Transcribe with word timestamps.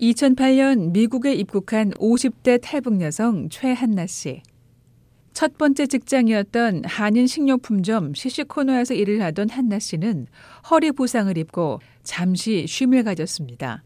2008년 0.00 0.92
미국에 0.92 1.34
입국한 1.34 1.90
50대 1.92 2.60
탈북 2.62 3.00
여성 3.00 3.48
최한나 3.48 4.06
씨. 4.06 4.42
첫 5.32 5.56
번째 5.58 5.86
직장이었던 5.86 6.84
한인 6.84 7.26
식료품점 7.26 8.14
시식코너에서 8.14 8.94
일을 8.94 9.22
하던 9.22 9.50
한나 9.50 9.78
씨는 9.78 10.26
허리 10.70 10.92
부상을 10.92 11.36
입고 11.36 11.80
잠시 12.02 12.66
쉼을 12.66 13.04
가졌습니다. 13.04 13.84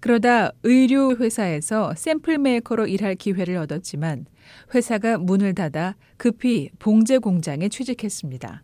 그러다 0.00 0.50
의류 0.64 1.16
회사에서 1.20 1.94
샘플 1.96 2.38
메이커로 2.38 2.86
일할 2.86 3.14
기회를 3.14 3.56
얻었지만 3.56 4.26
회사가 4.74 5.18
문을 5.18 5.54
닫아 5.54 5.94
급히 6.16 6.70
봉제 6.78 7.18
공장에 7.18 7.68
취직했습니다. 7.68 8.62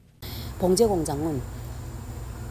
봉제 0.59 0.86
공장은 0.86 1.41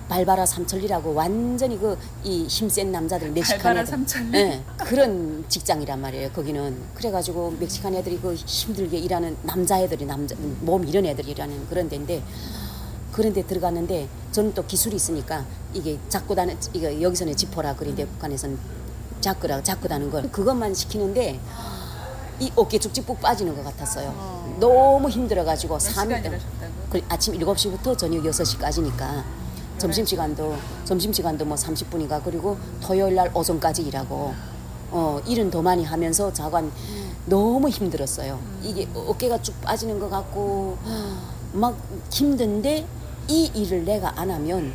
발바라 0.08 0.46
삼천리라고 0.46 1.14
완전히 1.14 1.78
그 1.80 1.98
이 2.24 2.46
힘센 2.48 2.92
남자들 2.92 3.32
멕시칸 3.32 3.58
발바라 3.60 3.82
애들 3.82 3.92
삼천리? 3.92 4.32
네, 4.32 4.64
그런 4.80 5.46
직장이란 5.48 6.02
말이에요. 6.02 6.32
거기는 6.32 6.76
그래가지고 6.96 7.56
멕시칸 7.60 7.94
애들이 7.96 8.20
그 8.20 8.34
힘들게 8.34 8.98
일하는 8.98 9.36
남자 9.44 9.80
애들이 9.80 10.06
남자 10.06 10.36
몸 10.62 10.86
이런 10.88 11.06
애들이 11.06 11.32
일하는 11.32 11.68
그런 11.68 11.88
데인데 11.90 12.24
그런 13.12 13.34
데 13.34 13.42
들어갔는데 13.46 14.08
저는 14.32 14.54
또 14.54 14.66
기술이 14.66 14.96
있으니까 14.96 15.46
이게 15.74 15.98
잡고 16.10 16.36
다는 16.36 16.58
이거 16.74 17.02
여기서는 17.02 17.36
지퍼라 17.36 17.76
그런데 17.76 18.06
북한에서는 18.06 18.58
자꾸라 19.22 19.64
잡고 19.64 19.88
다는 19.88 20.10
걸 20.12 20.30
그것만 20.32 20.74
시키는데 20.74 21.40
이 22.40 22.52
어깨 22.56 22.78
쭉쭉 22.78 23.20
빠지는 23.20 23.56
것 23.56 23.64
같았어요. 23.64 24.56
너무 24.60 25.10
힘들어가지고 25.10 25.80
삼그 25.80 27.02
아침 27.10 27.34
7시부터 27.40 27.98
저녁 27.98 28.24
6시까지니까 28.24 29.24
점심시간도 29.78 30.56
점심시간도 30.86 31.46
뭐 31.46 31.56
30분이가 31.56 32.24
그리고 32.24 32.58
토요일 32.82 33.16
날 33.16 33.32
오전까지 33.34 33.84
일하고 33.84 34.34
어 34.92 35.22
일은 35.28 35.50
더 35.52 35.62
많이 35.62 35.84
하면서 35.84 36.32
자관 36.32 36.72
너무 37.26 37.70
힘들었어요. 37.70 38.40
이게 38.64 38.88
어깨가 38.94 39.42
쭉 39.42 39.60
빠지는 39.62 40.00
것 40.00 40.10
같고 40.10 40.78
막 41.54 41.78
힘든데 42.12 42.86
이 43.28 43.52
일을 43.54 43.84
내가 43.84 44.20
안 44.20 44.32
하면 44.32 44.72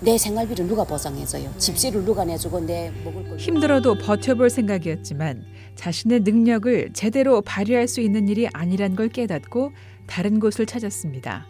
내 0.00 0.18
생활비를 0.18 0.66
누가 0.66 0.82
보상해줘요? 0.82 1.52
집세를 1.58 2.04
누가 2.04 2.24
내주고 2.24 2.58
내 2.60 2.90
먹을 3.04 3.28
걸 3.28 3.38
힘들어도 3.38 3.98
버텨볼 3.98 4.50
생각이었지만 4.50 5.44
자신의 5.76 6.20
능력을 6.20 6.90
제대로 6.92 7.40
발휘할 7.40 7.86
수 7.86 8.00
있는 8.00 8.28
일이 8.28 8.48
아니란 8.52 8.96
걸 8.96 9.08
깨닫고 9.08 9.70
다른 10.06 10.40
곳을 10.40 10.66
찾았습니다. 10.66 11.46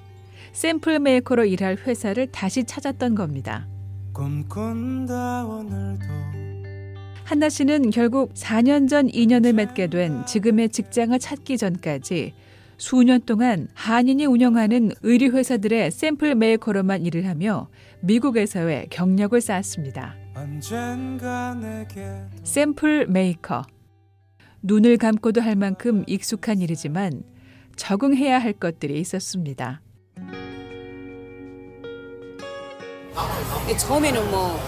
샘플 0.53 0.98
메이커로 0.98 1.45
일할 1.45 1.77
회사를 1.77 2.27
다시 2.31 2.64
찾았던 2.64 3.14
겁니다. 3.14 3.67
한나 7.25 7.48
씨는 7.48 7.91
결국 7.91 8.34
4년 8.34 8.89
전 8.89 9.09
인연을 9.09 9.55
맺게 9.55 9.86
된 9.86 10.27
지금의 10.27 10.69
직장을 10.69 11.19
찾기 11.19 11.56
전까지 11.56 12.34
수년 12.77 13.20
동안 13.22 13.69
한인이 13.75 14.27
운영하는 14.27 14.91
의류 15.03 15.31
회사들의 15.31 15.91
샘플 15.91 16.34
메이커로만 16.34 17.06
일을 17.06 17.27
하며 17.27 17.69
미국에서의 18.00 18.89
경력을 18.91 19.41
쌓았습니다. 19.41 20.16
샘플 22.42 23.06
메이커. 23.06 23.62
눈을 24.62 24.97
감고도 24.98 25.41
할 25.41 25.56
만큼 25.56 26.05
익숙한 26.06 26.61
일이지만 26.61 27.22
적응해야 27.77 28.39
할 28.39 28.53
것들이 28.53 29.00
있었습니다. 29.00 29.81
처음에는 33.77 34.31
뭐 34.31 34.61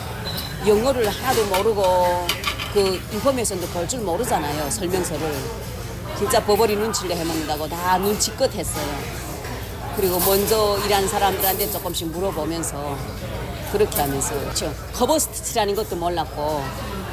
영어를 0.66 1.08
하나도 1.08 1.44
모르고 1.46 2.26
그 2.72 3.00
인포메이션도 3.12 3.66
볼 3.68 3.86
줄 3.88 4.00
모르잖아요 4.00 4.70
설명서를 4.70 5.32
진짜 6.18 6.42
버버리 6.44 6.76
눈치를 6.76 7.16
해먹는다고 7.16 7.68
다 7.68 7.98
눈치껏 7.98 8.52
했어요 8.54 8.86
그리고 9.96 10.18
먼저 10.20 10.78
일한 10.84 11.06
사람들한테 11.06 11.70
조금씩 11.70 12.08
물어보면서 12.08 12.96
그렇게 13.72 14.00
하면서 14.00 14.34
그렇죠. 14.38 14.72
커버 14.92 15.18
스티치라는 15.18 15.74
것도 15.74 15.96
몰랐고 15.96 16.64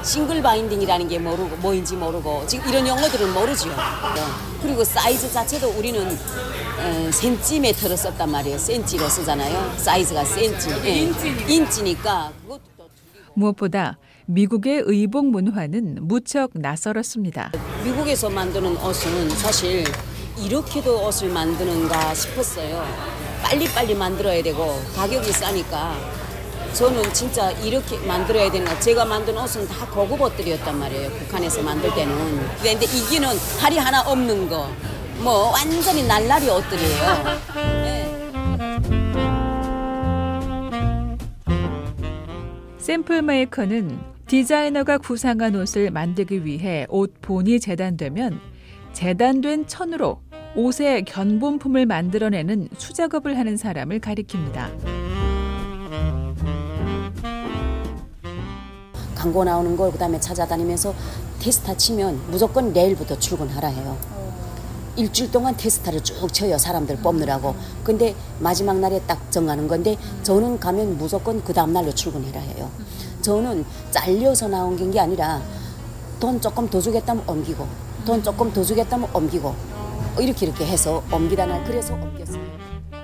single 0.03 0.41
binding이라는 0.41 1.07
게 1.07 1.19
모르고 1.19 1.57
뭐인지 1.57 1.95
모르고 1.95 2.45
지금 2.47 2.69
이런 2.69 2.87
용어들은 2.87 3.33
모르죠 3.33 3.69
네. 3.69 4.21
그리고 4.61 4.83
사이즈 4.83 5.31
자체도 5.31 5.69
우리는 5.77 6.01
어, 6.01 7.11
센티메터로 7.11 7.95
썼단 7.95 8.31
말이에요 8.31 8.57
센치로 8.57 9.07
쓰잖아요 9.07 9.73
사이즈가 9.77 10.23
센치 10.25 10.69
예. 10.85 11.11
인치니까 11.47 12.31
그것도 12.43 12.61
또 12.77 12.89
무엇보다 13.35 13.97
미국의 14.25 14.83
의복 14.85 15.25
문화는 15.27 15.97
무척 16.01 16.51
낯설었습니다. 16.53 17.51
미국에서 17.83 18.29
만드는 18.29 18.77
옷은 18.77 19.29
사실 19.31 19.83
이렇게도 20.39 21.05
옷을 21.05 21.29
만드는가 21.29 22.13
싶었어요. 22.13 22.85
빨리빨리 23.43 23.95
만들어야 23.95 24.41
되고 24.41 24.79
가격이 24.95 25.31
싸니까 25.33 25.97
저는 26.73 27.13
진짜 27.13 27.51
이렇게 27.51 27.97
만들어야 28.07 28.49
되나 28.49 28.77
제가 28.79 29.05
만든 29.05 29.37
옷은 29.37 29.67
다 29.67 29.85
고급 29.87 30.21
옷들이었단 30.21 30.79
말이에요. 30.79 31.09
북한에서 31.11 31.61
만들 31.61 31.93
때는. 31.93 32.15
근데 32.61 32.85
이기는 32.85 33.27
할이 33.59 33.77
하나 33.77 34.01
없는 34.01 34.49
거. 34.49 34.69
뭐 35.19 35.51
완전히 35.51 36.07
날라리 36.07 36.49
옷들이에요. 36.49 37.23
네. 37.55 38.01
샘플 42.79 43.21
메이커는 43.21 43.99
디자이너가 44.25 44.97
구상한 44.97 45.55
옷을 45.55 45.91
만들기 45.91 46.45
위해 46.45 46.87
옷 46.89 47.13
본이 47.21 47.59
재단되면 47.59 48.39
재단된 48.93 49.67
천으로 49.67 50.21
옷의 50.55 51.05
견본품을 51.05 51.85
만들어내는 51.85 52.69
수작업을 52.77 53.37
하는 53.37 53.55
사람을 53.55 53.99
가리킵니다. 53.99 55.00
광고 59.21 59.43
나오는 59.43 59.77
걸 59.77 59.91
그다음에 59.91 60.19
찾아다니면서 60.19 60.95
테스타 61.39 61.77
치면 61.77 62.31
무조건 62.31 62.73
내일부터 62.73 63.19
출근하라 63.19 63.67
해요. 63.67 63.95
일주일 64.95 65.31
동안 65.31 65.55
테스타를 65.55 66.01
쭉 66.01 66.33
쳐요 66.33 66.57
사람들 66.57 66.97
뽑느라고. 66.97 67.53
근데 67.83 68.15
마지막 68.39 68.79
날에 68.79 68.99
딱 69.05 69.31
정하는 69.31 69.67
건데 69.67 69.95
저는 70.23 70.59
가면 70.59 70.97
무조건 70.97 71.43
그 71.43 71.53
다음 71.53 71.71
날로 71.71 71.93
출근해라 71.93 72.39
해요. 72.39 72.71
저는 73.21 73.63
잘려서 73.91 74.47
나온 74.47 74.75
게 74.91 74.99
아니라 74.99 75.39
돈 76.19 76.41
조금 76.41 76.67
더 76.67 76.81
주겠다면 76.81 77.23
옮기고 77.27 77.67
돈 78.05 78.23
조금 78.23 78.51
더 78.51 78.63
주겠다면 78.63 79.07
옮기고 79.13 79.53
이렇게 80.19 80.47
이렇게 80.47 80.65
해서 80.65 81.03
옮기다 81.11 81.45
날 81.45 81.63
그래서 81.63 81.93
옮겼어요. 81.93 82.41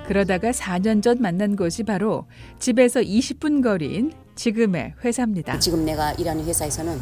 그러다가 0.08 0.50
4년 0.50 1.00
전 1.00 1.18
만난 1.20 1.54
곳이 1.54 1.84
바로 1.84 2.24
집에서 2.58 3.00
20분 3.00 3.62
거리인 3.62 4.12
지금의 4.38 4.94
회사입니다. 5.04 5.58
지금 5.58 5.84
내가 5.84 6.12
일하는 6.12 6.44
회사에서는 6.44 7.00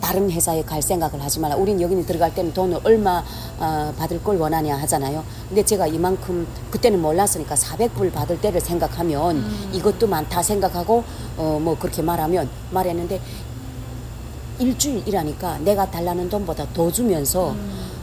다른 0.00 0.30
회사에 0.30 0.62
갈 0.62 0.80
생각을 0.80 1.22
하지 1.22 1.38
말라. 1.38 1.54
우린 1.54 1.78
여기는 1.78 2.06
들어갈 2.06 2.34
때는 2.34 2.54
돈을 2.54 2.80
얼마 2.82 3.22
어, 3.58 3.92
받을 3.98 4.22
걸 4.24 4.38
원하냐 4.38 4.74
하잖아요. 4.78 5.22
근데 5.48 5.62
제가 5.62 5.86
이만큼 5.86 6.46
그때는 6.70 7.02
몰랐으니까 7.02 7.54
400불 7.56 8.10
받을 8.10 8.40
때를 8.40 8.58
생각하면 8.62 9.44
이것도 9.74 10.06
많다 10.06 10.42
생각하고 10.42 11.04
어, 11.36 11.60
뭐 11.62 11.78
그렇게 11.78 12.00
말하면 12.00 12.48
말했는데 12.70 13.20
일주일 14.58 15.06
일하니까 15.06 15.58
내가 15.58 15.90
달라는 15.90 16.30
돈보다 16.30 16.66
더 16.72 16.90
주면서 16.90 17.54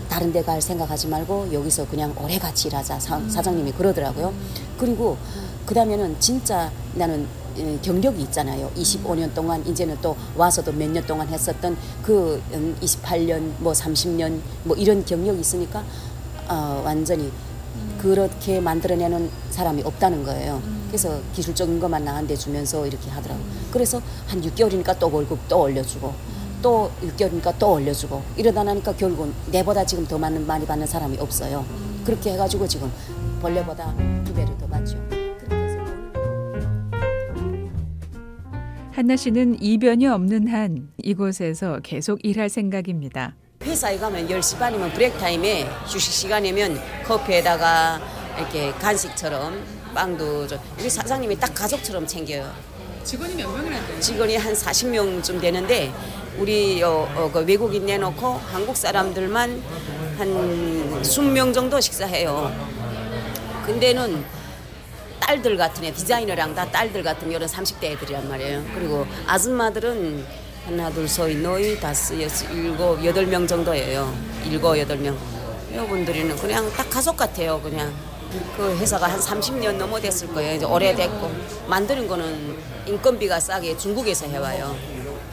다른 0.07 0.31
데 0.31 0.43
갈 0.43 0.61
생각하지 0.61 1.07
말고 1.07 1.51
여기서 1.51 1.87
그냥 1.87 2.13
오래 2.21 2.37
같이 2.37 2.67
일하자 2.67 2.99
사, 2.99 3.19
사장님이 3.27 3.71
그러더라고요. 3.71 4.31
그리고 4.77 5.17
그 5.65 5.73
다음에는 5.73 6.17
진짜 6.19 6.71
나는 6.93 7.23
예, 7.23 7.44
경력이 7.81 8.21
있잖아요. 8.23 8.69
25년 8.75 9.33
동안 9.33 9.65
이제는 9.65 9.97
또 10.01 10.15
와서도 10.35 10.71
몇 10.73 10.89
년 10.89 11.05
동안 11.05 11.27
했었던 11.27 11.77
그 12.03 12.41
음, 12.53 12.75
28년 12.81 13.51
뭐 13.59 13.73
30년 13.73 14.39
뭐 14.63 14.75
이런 14.75 15.03
경력이 15.05 15.39
있으니까 15.41 15.83
어, 16.47 16.81
완전히 16.85 17.31
그렇게 17.97 18.59
만들어내는 18.59 19.29
사람이 19.49 19.81
없다는 19.83 20.23
거예요. 20.23 20.61
그래서 20.87 21.19
기술적인 21.33 21.79
것만 21.79 22.05
나한테 22.05 22.35
주면서 22.35 22.85
이렇게 22.85 23.09
하더라고요. 23.09 23.45
그래서 23.71 24.01
한 24.27 24.41
6개월이니까 24.41 24.97
또 24.99 25.11
월급 25.11 25.39
또 25.49 25.61
올려주고 25.61 26.13
또 26.61 26.91
6개월이니까 27.01 27.53
또 27.59 27.73
올려주고 27.73 28.21
이러다 28.37 28.63
나니까 28.63 28.95
결국은 28.95 29.33
내보다 29.51 29.85
지금 29.85 30.05
더 30.07 30.17
많은 30.17 30.45
많이 30.47 30.65
받는 30.65 30.87
사람이 30.87 31.17
없어요. 31.19 31.65
그렇게 32.05 32.33
해가지고 32.33 32.67
지금 32.67 32.91
본래보다 33.41 33.93
두 34.23 34.33
배를 34.33 34.55
더 34.57 34.64
한나 38.95 39.17
씨는 39.17 39.61
이변이 39.61 40.07
없는 40.07 40.47
한 40.47 40.87
이곳에서 41.03 41.81
계속 41.83 42.17
일할 42.23 42.47
생각입니다. 42.47 43.35
회사에 43.61 43.97
가면 43.97 44.29
10시 44.29 44.57
반이면 44.57 44.89
브레이크 44.93 45.17
타임에 45.17 45.65
휴식 45.85 46.13
시간이면 46.13 46.79
커피에다가 47.03 47.99
이렇게 48.37 48.71
간식처럼 48.71 49.61
빵도 49.93 50.47
좀 50.47 50.59
우리 50.79 50.89
사장님이 50.89 51.37
딱 51.37 51.53
가족처럼 51.53 52.07
챙겨요. 52.07 52.49
직원이 53.03 53.35
몇 53.35 53.51
명이나 53.53 53.85
돼요? 53.85 53.99
직원이 53.99 54.37
한 54.37 54.53
40명쯤 54.53 55.41
되는데 55.41 55.91
우리 56.39 56.81
어, 56.81 57.05
어, 57.17 57.29
그 57.33 57.39
외국인 57.39 57.85
내놓고 57.85 58.25
한국 58.25 58.77
사람들만 58.77 59.61
한 60.17 61.01
20명 61.01 61.53
정도 61.53 61.81
식사해요. 61.81 62.49
근데는 63.65 64.23
딸들 65.19 65.57
같은 65.57 65.83
애 65.83 65.91
디자이너랑 65.93 66.53
다 66.55 66.69
딸들 66.69 67.03
같은 67.03 67.31
이런 67.31 67.47
30대 67.47 67.83
애들이란 67.85 68.27
말이에요. 68.29 68.63
그리고 68.75 69.05
아줌마들은 69.27 70.25
하나 70.65 70.89
둘 70.89 71.07
셋 71.07 71.37
너희 71.37 71.79
다섯 71.79 72.19
여섯 72.21 72.51
일곱 72.51 73.03
여덟 73.05 73.25
명 73.27 73.45
정도예요. 73.47 74.13
일곱 74.45 74.77
여덟 74.77 74.97
명. 74.97 75.17
여러분들은 75.73 76.35
그냥 76.37 76.71
딱 76.75 76.89
가족 76.89 77.17
같아요. 77.17 77.59
그냥 77.61 77.93
그 78.57 78.77
회사가 78.79 79.07
한 79.07 79.19
30년 79.19 79.73
넘어 79.77 79.99
됐을 79.99 80.27
거예요. 80.33 80.55
이제 80.55 80.65
오래됐고 80.65 81.31
만드는 81.67 82.07
거는 82.07 82.57
인건비가 82.87 83.39
싸게 83.39 83.77
중국에서 83.77 84.27
해와요. 84.27 84.75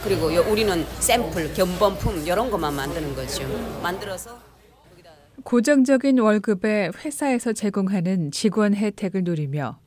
그리고 0.03 0.27
우리는 0.27 0.85
샘플, 0.99 1.53
견본품 1.53 2.23
이런 2.27 2.51
것만 2.51 2.73
만드는 2.75 3.15
거죠. 3.15 3.43
만들어서 3.81 4.37
고정적인 5.43 6.19
월급에 6.19 6.91
회사에서 7.03 7.53
제공하는 7.53 8.31
직원 8.31 8.73
혜택을 8.73 9.23
누리며 9.23 9.77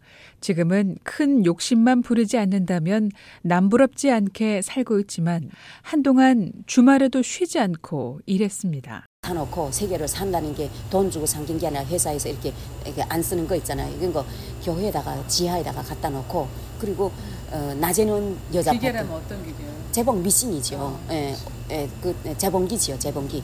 지금은 0.41 0.97
큰 1.03 1.45
욕심만 1.47 2.03
부리지 2.03 2.37
않는다면 2.39 3.11
남부럽지 3.43 4.11
않게 4.11 4.61
살고 4.63 5.01
있지만 5.01 5.51
한동안 5.83 6.53
주말에도 6.67 7.23
쉬지 7.23 7.59
않고 7.59 8.21
일했습니다. 8.27 9.07
사놓고 9.27 9.73
세 9.73 9.89
개를 9.89 10.07
산다는 10.07 10.55
게 10.55 10.71
돈 10.91 11.11
주고 11.11 11.27
삼긴 11.27 11.59
게 11.59 11.67
아니라 11.67 11.85
회사에서 11.85 12.29
이렇게, 12.29 12.53
이렇게 12.85 13.03
안 13.09 13.23
쓰는 13.23 13.49
거 13.49 13.57
있잖아요. 13.57 13.93
이런 13.99 14.13
거 14.13 14.25
교회에다가 14.63 15.27
지하에다가 15.27 15.83
갖다 15.83 16.11
놓고 16.11 16.47
그리고 16.79 17.11
어, 17.51 17.75
낮에는 17.81 18.37
여자 18.55 18.73
기계라면 18.73 19.11
어떤 19.11 19.45
기계요? 19.45 19.69
재봉 19.91 20.23
미신이죠. 20.23 21.01
예, 21.11 21.35
예, 21.71 21.89
그 22.03 22.15
재봉기지요, 22.37 22.99
재봉기. 22.99 23.43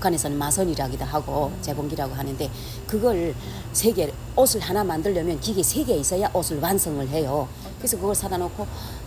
북한에서는 0.00 0.36
마선이라기도 0.38 1.04
하고 1.04 1.50
재봉기라고 1.62 2.14
하는데 2.14 2.50
그걸 2.86 3.34
세 3.72 3.92
개 3.92 4.10
옷을 4.36 4.60
하나 4.60 4.84
만들려면 4.84 5.40
기계 5.40 5.62
세 5.62 5.84
개 5.84 5.94
있어야 5.94 6.28
옷을 6.34 6.60
완성을 6.60 7.06
해요. 7.08 7.48
그래서 7.78 7.96
그걸 7.96 8.14
사다 8.14 8.36
놓고 8.36 8.66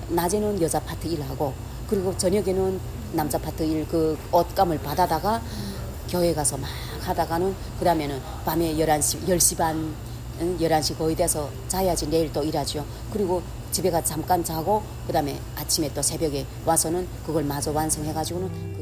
낮에는 0.10 0.62
여자 0.62 0.80
파트 0.80 1.08
일하고 1.08 1.54
그리고 1.90 2.16
저녁에는 2.18 2.80
남자 3.14 3.38
파트 3.38 3.64
일 3.64 3.86
그 3.90 4.18
옷감을 4.32 4.80
받아다가 4.80 5.42
교회 6.10 6.34
가서 6.34 6.58
막 6.58 6.70
하다가는 7.02 7.56
그다음에는 7.80 8.20
밤에 8.46 8.74
11시 8.76 9.28
10시 9.28 9.58
반 9.58 9.94
11시 10.40 10.98
거의 10.98 11.16
돼서 11.16 11.50
자야지 11.68 12.10
내일 12.10 12.32
또 12.34 12.44
일하죠. 12.44 12.86
그리고 13.12 13.42
집에 13.72 13.92
가 13.92 14.02
잠깐 14.04 14.44
자고 14.44 14.82
그다음에 15.06 15.40
아침에 15.56 15.92
또 15.94 16.02
새벽에 16.02 16.46
와서는 16.66 17.08
그걸 17.26 17.44
마저 17.44 17.72
완성해 17.72 18.14
가지고는 18.14 18.79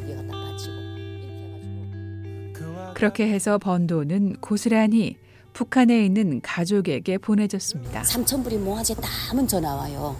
그렇게 2.97 3.27
해서 3.31 3.59
번 3.59 3.85
돈은 3.85 4.37
고스란히 4.41 5.17
북한에 5.53 6.03
있는 6.03 6.41
가족에게 6.41 7.19
보내졌습니다. 7.19 8.01
3천 8.01 8.43
불이 8.43 8.57
모아졌다 8.57 9.07
하면 9.29 9.47
전화 9.47 9.75
와요. 9.75 10.15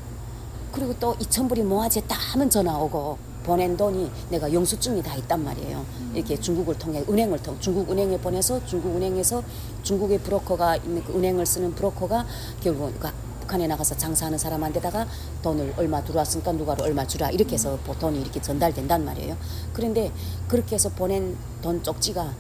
그리고 0.72 0.94
또 1.00 1.16
2천 1.16 1.50
불이 1.50 1.64
모아졌다 1.64 2.16
하면 2.16 2.52
전화 2.52 2.78
오고 2.78 3.18
보낸 3.46 3.76
돈이 3.76 4.12
내가 4.30 4.54
영수증이 4.54 5.02
다 5.02 5.16
있단 5.16 5.44
말이에요. 5.44 5.84
이렇게 6.14 6.40
중국을 6.40 6.78
통해 6.78 7.04
은행을 7.10 7.42
통 7.42 7.60
중국 7.60 7.90
은행에 7.90 8.20
보내서 8.20 8.64
중국 8.68 8.96
은행에서 8.96 9.42
중국의 9.82 10.20
브로커가 10.20 10.76
있는 10.76 11.04
그 11.04 11.18
은행을 11.18 11.48
쓰는 11.48 11.74
브로커가 11.74 12.28
결국 12.62 12.94
북한에 13.40 13.66
나가서 13.66 13.98
장사하는 13.98 14.38
사람한테다가 14.38 15.08
돈을 15.42 15.74
얼마 15.78 16.04
들어왔으니까 16.04 16.52
누가를 16.52 16.84
얼마 16.84 17.08
주라 17.08 17.32
이렇게 17.32 17.54
해서 17.54 17.80
돈이 18.00 18.22
이렇게 18.22 18.40
전달된단 18.40 19.04
말이에요. 19.04 19.36
그런데 19.74 20.12
그렇게 20.48 20.76
해서 20.76 20.90
보낸 20.90 21.36
돈 21.64 21.82
쪽지가 21.82 22.36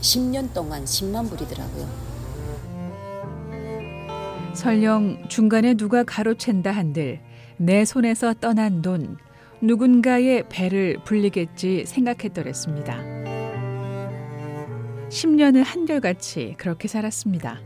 10년 0.00 0.52
동안 0.54 0.84
10만 0.84 1.28
불이더라고요. 1.28 2.08
설령 4.54 5.28
중간에 5.28 5.74
누가 5.74 6.02
가로챈다 6.04 6.66
한들 6.72 7.20
내 7.56 7.84
손에서 7.84 8.34
떠난 8.34 8.82
돈 8.82 9.16
누군가의 9.60 10.48
배를 10.48 10.98
불리겠지 11.04 11.84
생각했더랬습니다. 11.86 12.96
10년을 15.08 15.64
한결같이 15.64 16.54
그렇게 16.58 16.86
살았습니다. 16.86 17.60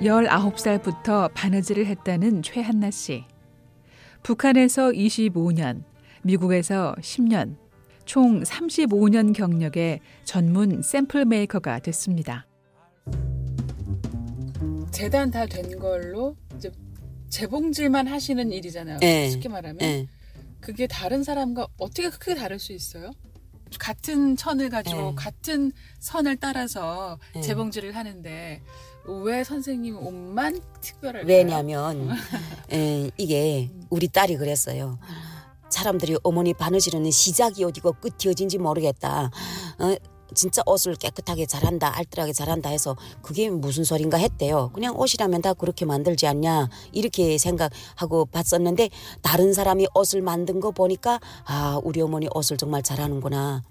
19살부터 0.00 1.32
바느질을 1.32 1.86
했다는 1.86 2.42
최한나 2.42 2.90
씨. 2.90 3.24
북한에서 4.22 4.90
25년, 4.90 5.84
미국에서 6.22 6.96
10년, 7.00 7.56
총 8.04 8.42
35년 8.42 9.34
경력의 9.34 10.00
전문 10.24 10.82
샘플 10.82 11.24
메이커가 11.24 11.78
됐습니다. 11.80 12.46
재단 14.90 15.30
다 15.30 15.46
된 15.46 15.78
걸로 15.78 16.36
이제 16.56 16.70
재봉질만 17.30 18.06
하시는 18.08 18.52
일이잖아요. 18.52 18.98
네. 18.98 19.30
쉽게 19.30 19.48
말하면 19.48 19.78
네. 19.78 20.06
그게 20.60 20.86
다른 20.86 21.24
사람과 21.24 21.66
어떻게 21.78 22.10
크게 22.10 22.34
다를 22.34 22.58
수 22.58 22.72
있어요? 22.72 23.10
같은 23.78 24.36
천을 24.36 24.68
가지고 24.68 25.10
네. 25.10 25.14
같은 25.16 25.72
선을 25.98 26.36
따라서 26.36 27.18
네. 27.34 27.40
재봉질을 27.40 27.96
하는데 27.96 28.60
왜 29.24 29.44
선생님 29.44 29.96
옷만 29.96 30.60
특별할까요? 30.82 31.26
왜냐하면 31.26 32.10
에, 32.70 33.10
이게 33.16 33.70
우리 33.88 34.08
딸이 34.08 34.36
그랬어요. 34.36 34.98
사람들이 35.72 36.16
어머니 36.22 36.52
바느질은 36.54 37.10
시작이 37.10 37.64
어디고 37.64 37.94
끝이 37.94 38.30
어딘지 38.30 38.58
모르겠다. 38.58 39.30
어, 39.78 39.94
진짜 40.34 40.62
옷을 40.66 40.94
깨끗하게 40.94 41.46
잘한다, 41.46 41.96
알뜰하게 41.96 42.32
잘한다 42.32 42.70
해서 42.70 42.96
그게 43.22 43.50
무슨 43.50 43.84
소린가 43.84 44.16
했대요. 44.18 44.70
그냥 44.72 44.98
옷이라면 44.98 45.42
다 45.42 45.52
그렇게 45.54 45.84
만들지 45.84 46.26
않냐 46.26 46.68
이렇게 46.92 47.38
생각하고 47.38 48.26
봤었는데 48.26 48.88
다른 49.20 49.52
사람이 49.52 49.88
옷을 49.94 50.22
만든 50.22 50.60
거 50.60 50.70
보니까 50.70 51.20
아 51.44 51.80
우리 51.84 52.00
어머니 52.00 52.28
옷을 52.34 52.56
정말 52.56 52.82
잘하는구나. 52.82 53.62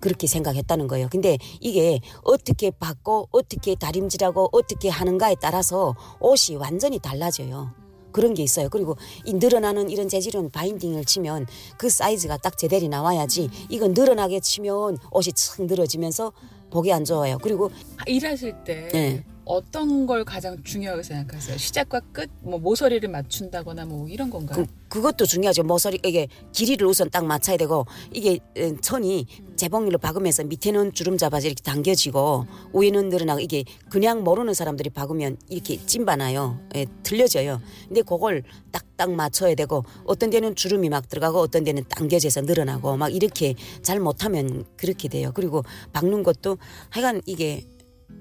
그렇게 0.00 0.26
생각했다는 0.26 0.88
거예요. 0.88 1.08
근데 1.10 1.36
이게 1.60 2.00
어떻게 2.24 2.70
받고 2.70 3.28
어떻게 3.32 3.74
다림질하고 3.74 4.48
어떻게 4.52 4.88
하는가에 4.88 5.36
따라서 5.40 5.94
옷이 6.20 6.56
완전히 6.56 6.98
달라져요. 6.98 7.70
그런 8.12 8.34
게 8.34 8.42
있어요. 8.42 8.68
그리고 8.68 8.96
이 9.24 9.34
늘어나는 9.34 9.90
이런 9.90 10.08
재질은 10.08 10.50
바인딩을 10.50 11.04
치면 11.04 11.46
그 11.76 11.88
사이즈가 11.88 12.36
딱 12.36 12.56
제대로 12.58 12.88
나와야지 12.88 13.50
이건 13.68 13.92
늘어나게 13.92 14.40
치면 14.40 14.98
옷이 15.10 15.32
층 15.34 15.66
늘어지면서 15.66 16.32
보기 16.70 16.92
안 16.92 17.04
좋아요. 17.04 17.38
그리고 17.42 17.70
일하실 18.06 18.64
때 18.64 18.88
네. 18.92 19.24
어떤 19.44 20.06
걸 20.06 20.24
가장 20.24 20.62
중요하게 20.62 21.02
생각하세요? 21.02 21.56
시작과 21.56 22.00
끝, 22.12 22.30
뭐 22.40 22.58
모서리를 22.58 23.08
맞춘다거나 23.08 23.84
뭐 23.84 24.08
이런 24.08 24.30
건가요? 24.30 24.64
그, 24.88 25.00
것도 25.00 25.26
중요하죠. 25.26 25.62
모서리 25.62 25.98
이게 26.04 26.28
길이를 26.52 26.86
우선 26.86 27.10
딱 27.10 27.24
맞춰야 27.24 27.56
되고 27.56 27.86
이게 28.12 28.38
천이 28.80 29.26
재봉일로 29.56 29.98
박으면서 29.98 30.44
밑에는 30.44 30.92
주름 30.92 31.16
잡아서 31.16 31.46
이렇게 31.46 31.62
당겨지고 31.62 32.46
위에는 32.74 33.08
늘어나고 33.08 33.40
이게 33.40 33.64
그냥 33.88 34.22
모르는 34.24 34.54
사람들이 34.54 34.90
박으면 34.90 35.36
이렇게 35.48 35.76
찐바나요. 35.84 36.60
예, 36.76 36.86
틀려져요. 37.02 37.60
근데 37.88 38.02
그걸 38.02 38.42
딱딱 38.72 39.12
맞춰야 39.12 39.54
되고 39.54 39.84
어떤 40.04 40.30
데는 40.30 40.54
주름이 40.54 40.88
막 40.88 41.08
들어가고 41.08 41.38
어떤 41.38 41.64
데는 41.64 41.84
당겨져서 41.88 42.42
늘어나고 42.42 42.96
막 42.96 43.14
이렇게 43.14 43.54
잘 43.82 44.00
못하면 44.00 44.64
그렇게 44.76 45.08
돼요. 45.08 45.32
그리고 45.34 45.64
박는 45.92 46.22
것도 46.22 46.58
하여간 46.90 47.22
이게 47.26 47.64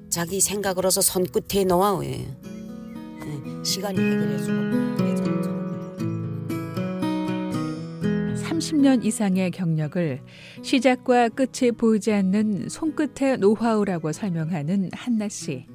자기 0.09 0.39
생각으로서 0.41 1.01
손끝에 1.01 1.65
놓아요. 1.65 2.01
네, 2.01 2.25
시간이 3.63 3.99
해결해주고. 3.99 4.89
30년 8.59 9.05
이상의 9.05 9.51
경력을 9.51 10.21
시작과 10.63 11.29
끝이 11.29 11.71
보이지 11.71 12.11
않는 12.11 12.69
손끝의 12.69 13.37
노하우라고 13.37 14.11
설명하는 14.11 14.89
한나 14.93 15.29
씨. 15.29 15.65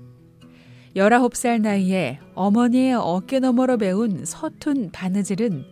19살 0.96 1.60
나이에 1.60 2.18
어머니의 2.34 2.94
어깨 2.94 3.38
너머로 3.38 3.78
배운 3.78 4.24
서툰 4.24 4.90
바느질은 4.92 5.64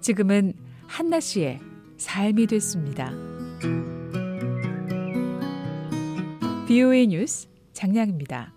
지금은 0.00 0.54
한나 0.86 1.20
씨의 1.20 1.60
삶이 1.96 2.46
됐습니다. 2.46 3.12
BOA 6.66 7.06
뉴스 7.08 7.53
장량입니다. 7.74 8.53